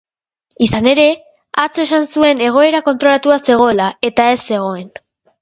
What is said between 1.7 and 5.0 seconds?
esan zuen egoera kontrolatuta zegoela, eta ez zegoen.